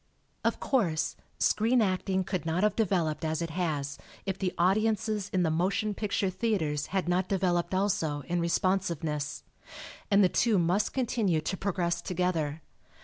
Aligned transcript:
Of 0.43 0.59
course, 0.59 1.15
screen 1.37 1.79
acting 1.79 2.23
could 2.23 2.43
not 2.43 2.63
have 2.63 2.75
developed 2.75 3.23
as 3.23 3.39
it 3.39 3.51
has 3.51 3.99
if 4.25 4.35
the 4.35 4.51
audiences 4.57 5.29
in 5.31 5.43
the 5.43 5.51
motion 5.51 5.93
picture 5.93 6.31
theaters 6.31 6.87
had 6.87 7.07
not 7.07 7.29
developed 7.29 7.75
also, 7.75 8.21
in 8.21 8.39
responsiveness. 8.39 9.43
And 10.09 10.23
the 10.23 10.27
two 10.27 10.57
must 10.57 10.93
continue 10.93 11.39
to 11.41 11.55
progress 11.55 12.01
together. 12.01 12.63